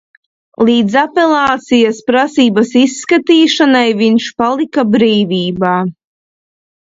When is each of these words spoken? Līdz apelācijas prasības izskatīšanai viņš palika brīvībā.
Līdz 0.67 0.93
apelācijas 1.01 1.99
prasības 2.07 2.71
izskatīšanai 2.79 3.83
viņš 3.99 4.29
palika 4.43 4.87
brīvībā. 4.95 5.75